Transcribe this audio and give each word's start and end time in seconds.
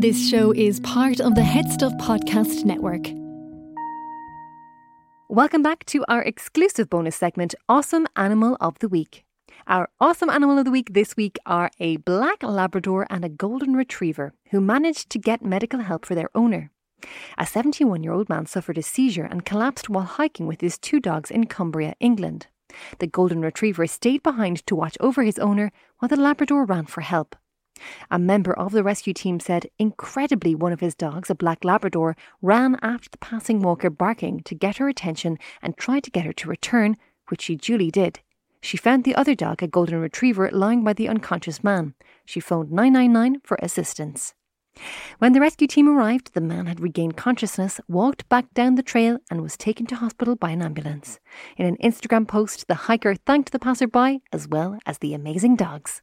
This 0.00 0.30
show 0.30 0.50
is 0.52 0.80
part 0.80 1.20
of 1.20 1.34
the 1.34 1.42
Headstuff 1.42 1.94
Podcast 1.98 2.64
Network. 2.64 3.08
Welcome 5.28 5.62
back 5.62 5.84
to 5.92 6.06
our 6.08 6.22
exclusive 6.22 6.88
bonus 6.88 7.16
segment, 7.16 7.54
Awesome 7.68 8.06
Animal 8.16 8.56
of 8.62 8.78
the 8.78 8.88
Week. 8.88 9.26
Our 9.66 9.90
awesome 10.00 10.30
animal 10.30 10.56
of 10.58 10.64
the 10.64 10.70
week 10.70 10.94
this 10.94 11.18
week 11.18 11.36
are 11.44 11.70
a 11.78 11.98
black 11.98 12.42
Labrador 12.42 13.06
and 13.10 13.26
a 13.26 13.28
golden 13.28 13.74
retriever 13.74 14.32
who 14.52 14.62
managed 14.62 15.10
to 15.10 15.18
get 15.18 15.44
medical 15.44 15.80
help 15.80 16.06
for 16.06 16.14
their 16.14 16.30
owner. 16.34 16.70
A 17.36 17.44
71 17.44 18.02
year 18.02 18.14
old 18.14 18.30
man 18.30 18.46
suffered 18.46 18.78
a 18.78 18.82
seizure 18.82 19.28
and 19.30 19.44
collapsed 19.44 19.90
while 19.90 20.04
hiking 20.04 20.46
with 20.46 20.62
his 20.62 20.78
two 20.78 21.00
dogs 21.00 21.30
in 21.30 21.44
Cumbria, 21.44 21.94
England. 22.00 22.46
The 23.00 23.06
golden 23.06 23.42
retriever 23.42 23.86
stayed 23.86 24.22
behind 24.22 24.66
to 24.66 24.74
watch 24.74 24.96
over 24.98 25.24
his 25.24 25.38
owner 25.38 25.70
while 25.98 26.08
the 26.08 26.16
Labrador 26.16 26.64
ran 26.64 26.86
for 26.86 27.02
help. 27.02 27.36
A 28.10 28.18
member 28.18 28.52
of 28.52 28.72
the 28.72 28.82
rescue 28.82 29.14
team 29.14 29.40
said, 29.40 29.68
incredibly, 29.78 30.54
one 30.54 30.72
of 30.72 30.80
his 30.80 30.94
dogs, 30.94 31.30
a 31.30 31.34
black 31.34 31.64
Labrador, 31.64 32.16
ran 32.42 32.78
after 32.82 33.08
the 33.10 33.18
passing 33.18 33.60
walker 33.60 33.90
barking 33.90 34.40
to 34.40 34.54
get 34.54 34.78
her 34.78 34.88
attention 34.88 35.38
and 35.62 35.76
tried 35.76 36.04
to 36.04 36.10
get 36.10 36.24
her 36.24 36.32
to 36.32 36.48
return, 36.48 36.96
which 37.28 37.42
she 37.42 37.56
duly 37.56 37.90
did. 37.90 38.20
She 38.62 38.76
found 38.76 39.04
the 39.04 39.14
other 39.14 39.34
dog, 39.34 39.62
a 39.62 39.66
golden 39.66 40.00
retriever, 40.00 40.50
lying 40.52 40.84
by 40.84 40.92
the 40.92 41.08
unconscious 41.08 41.64
man. 41.64 41.94
She 42.26 42.40
phoned 42.40 42.70
999 42.70 43.40
for 43.42 43.58
assistance. 43.62 44.34
When 45.18 45.32
the 45.32 45.40
rescue 45.40 45.66
team 45.66 45.88
arrived, 45.88 46.34
the 46.34 46.40
man 46.40 46.66
had 46.66 46.80
regained 46.80 47.16
consciousness, 47.16 47.80
walked 47.88 48.28
back 48.28 48.52
down 48.54 48.76
the 48.76 48.82
trail, 48.82 49.18
and 49.30 49.42
was 49.42 49.56
taken 49.56 49.86
to 49.86 49.96
hospital 49.96 50.36
by 50.36 50.50
an 50.50 50.62
ambulance. 50.62 51.18
In 51.56 51.66
an 51.66 51.76
Instagram 51.82 52.28
post, 52.28 52.68
the 52.68 52.86
hiker 52.86 53.14
thanked 53.14 53.52
the 53.52 53.58
passerby 53.58 54.22
as 54.32 54.46
well 54.48 54.78
as 54.86 54.98
the 54.98 55.14
amazing 55.14 55.56
dogs. 55.56 56.02